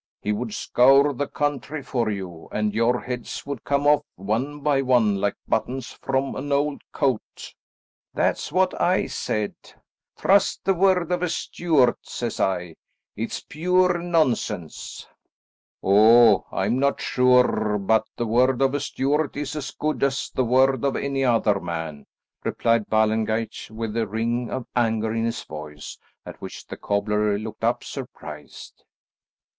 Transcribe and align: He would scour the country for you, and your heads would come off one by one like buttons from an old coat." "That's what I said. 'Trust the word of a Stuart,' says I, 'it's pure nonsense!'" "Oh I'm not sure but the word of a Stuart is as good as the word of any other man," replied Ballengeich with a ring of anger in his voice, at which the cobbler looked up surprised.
He 0.19 0.31
would 0.31 0.51
scour 0.51 1.13
the 1.13 1.27
country 1.27 1.83
for 1.83 2.09
you, 2.09 2.49
and 2.51 2.73
your 2.73 3.01
heads 3.01 3.45
would 3.45 3.63
come 3.63 3.85
off 3.85 4.01
one 4.15 4.61
by 4.61 4.81
one 4.81 5.17
like 5.21 5.35
buttons 5.47 5.91
from 6.01 6.35
an 6.35 6.51
old 6.51 6.81
coat." 6.91 7.53
"That's 8.11 8.51
what 8.51 8.81
I 8.81 9.05
said. 9.05 9.53
'Trust 10.17 10.61
the 10.65 10.73
word 10.73 11.11
of 11.11 11.21
a 11.21 11.29
Stuart,' 11.29 11.99
says 12.01 12.39
I, 12.39 12.77
'it's 13.15 13.41
pure 13.41 13.99
nonsense!'" 13.99 15.07
"Oh 15.83 16.47
I'm 16.51 16.79
not 16.79 16.99
sure 16.99 17.77
but 17.77 18.07
the 18.17 18.25
word 18.25 18.59
of 18.63 18.73
a 18.73 18.79
Stuart 18.79 19.37
is 19.37 19.55
as 19.55 19.69
good 19.69 20.01
as 20.01 20.31
the 20.33 20.43
word 20.43 20.83
of 20.83 20.95
any 20.95 21.23
other 21.23 21.59
man," 21.59 22.07
replied 22.43 22.89
Ballengeich 22.89 23.69
with 23.69 23.95
a 23.95 24.07
ring 24.07 24.49
of 24.49 24.65
anger 24.75 25.13
in 25.13 25.25
his 25.25 25.43
voice, 25.43 25.99
at 26.25 26.41
which 26.41 26.65
the 26.65 26.75
cobbler 26.77 27.37
looked 27.37 27.63
up 27.63 27.83
surprised. 27.83 28.83